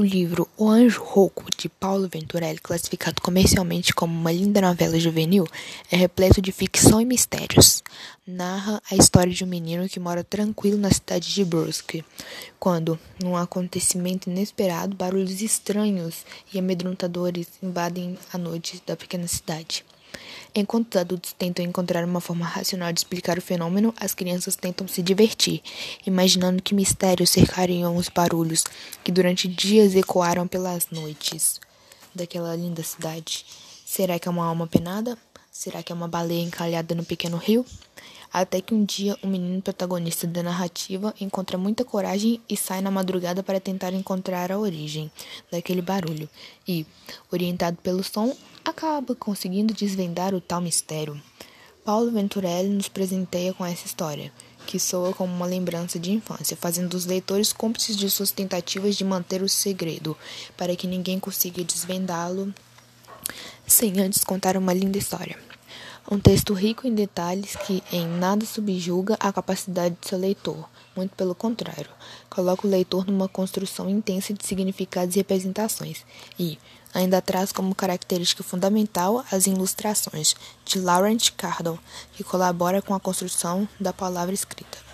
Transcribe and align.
O 0.00 0.02
livro 0.02 0.48
O 0.56 0.66
Anjo 0.66 1.04
Rouco, 1.04 1.44
de 1.54 1.68
Paulo 1.68 2.08
Venturelli, 2.08 2.58
classificado 2.58 3.20
comercialmente 3.20 3.92
como 3.92 4.18
uma 4.18 4.32
linda 4.32 4.58
novela 4.58 4.98
juvenil, 4.98 5.46
é 5.92 5.96
repleto 5.96 6.40
de 6.40 6.50
ficção 6.50 7.02
e 7.02 7.04
mistérios. 7.04 7.82
Narra 8.26 8.82
a 8.90 8.96
história 8.96 9.30
de 9.30 9.44
um 9.44 9.46
menino 9.46 9.90
que 9.90 10.00
mora 10.00 10.24
tranquilo 10.24 10.78
na 10.78 10.90
cidade 10.90 11.34
de 11.34 11.44
Brusque, 11.44 12.02
quando, 12.58 12.98
num 13.22 13.36
acontecimento 13.36 14.30
inesperado, 14.30 14.96
barulhos 14.96 15.42
estranhos 15.42 16.24
e 16.50 16.58
amedrontadores 16.58 17.48
invadem 17.62 18.16
a 18.32 18.38
noite 18.38 18.82
da 18.86 18.96
pequena 18.96 19.28
cidade. 19.28 19.84
Enquanto 20.54 20.94
os 20.94 21.00
adultos 21.00 21.32
tentam 21.32 21.64
encontrar 21.64 22.04
uma 22.04 22.20
forma 22.20 22.44
racional 22.44 22.92
de 22.92 23.00
explicar 23.00 23.38
o 23.38 23.42
fenômeno, 23.42 23.94
as 23.98 24.14
crianças 24.14 24.56
tentam 24.56 24.88
se 24.88 25.00
divertir, 25.00 25.62
imaginando 26.04 26.62
que 26.62 26.74
mistérios 26.74 27.30
cercariam 27.30 27.96
os 27.96 28.08
barulhos 28.08 28.64
que 29.04 29.12
durante 29.12 29.46
dias 29.46 29.94
ecoaram 29.94 30.48
pelas 30.48 30.88
noites 30.90 31.60
daquela 32.12 32.54
linda 32.56 32.82
cidade. 32.82 33.44
Será 33.86 34.18
que 34.18 34.26
é 34.26 34.30
uma 34.30 34.44
alma 34.44 34.66
penada? 34.66 35.16
Será 35.52 35.82
que 35.82 35.92
é 35.92 35.94
uma 35.94 36.08
baleia 36.08 36.42
encalhada 36.42 36.94
no 36.94 37.04
pequeno 37.04 37.36
rio? 37.36 37.64
Até 38.32 38.60
que 38.60 38.72
um 38.72 38.84
dia 38.84 39.16
o 39.22 39.26
menino 39.26 39.60
protagonista 39.60 40.26
da 40.26 40.42
narrativa 40.42 41.12
encontra 41.20 41.58
muita 41.58 41.84
coragem 41.84 42.40
e 42.48 42.56
sai 42.56 42.80
na 42.80 42.90
madrugada 42.90 43.42
para 43.42 43.58
tentar 43.58 43.92
encontrar 43.92 44.52
a 44.52 44.58
origem 44.58 45.10
daquele 45.50 45.82
barulho. 45.82 46.28
E, 46.66 46.86
orientado 47.32 47.76
pelo 47.82 48.04
som, 48.04 48.36
acaba 48.70 49.14
conseguindo 49.14 49.74
desvendar 49.74 50.34
o 50.34 50.40
tal 50.40 50.60
mistério. 50.60 51.20
Paulo 51.84 52.10
Venturelli 52.10 52.68
nos 52.68 52.88
presenteia 52.88 53.52
com 53.52 53.64
essa 53.66 53.86
história, 53.86 54.32
que 54.66 54.78
soa 54.78 55.12
como 55.12 55.34
uma 55.34 55.46
lembrança 55.46 55.98
de 55.98 56.12
infância, 56.12 56.56
fazendo 56.56 56.94
os 56.94 57.04
leitores 57.04 57.52
cúmplices 57.52 57.96
de 57.96 58.08
suas 58.08 58.30
tentativas 58.30 58.96
de 58.96 59.04
manter 59.04 59.42
o 59.42 59.48
segredo, 59.48 60.16
para 60.56 60.76
que 60.76 60.86
ninguém 60.86 61.18
consiga 61.18 61.64
desvendá-lo 61.64 62.54
sem 63.66 64.00
antes 64.00 64.24
contar 64.24 64.56
uma 64.56 64.72
linda 64.72 64.98
história. 64.98 65.49
Um 66.08 66.18
texto 66.18 66.54
rico 66.54 66.86
em 66.86 66.94
detalhes 66.94 67.56
que 67.56 67.82
em 67.92 68.06
nada 68.06 68.44
subjuga 68.44 69.16
a 69.20 69.32
capacidade 69.32 69.96
de 70.00 70.08
seu 70.08 70.18
leitor, 70.18 70.68
muito 70.96 71.14
pelo 71.14 71.34
contrário, 71.34 71.90
coloca 72.28 72.66
o 72.66 72.70
leitor 72.70 73.06
numa 73.06 73.28
construção 73.28 73.88
intensa 73.88 74.32
de 74.32 74.44
significados 74.44 75.14
e 75.14 75.18
representações, 75.18 76.04
e 76.38 76.58
ainda 76.92 77.22
traz 77.22 77.52
como 77.52 77.74
característica 77.74 78.42
fundamental 78.42 79.24
as 79.30 79.46
ilustrações 79.46 80.34
de 80.64 80.80
Laurent 80.80 81.30
Cardon, 81.36 81.78
que 82.14 82.24
colabora 82.24 82.82
com 82.82 82.94
a 82.94 83.00
construção 83.00 83.68
da 83.78 83.92
palavra 83.92 84.34
escrita. 84.34 84.89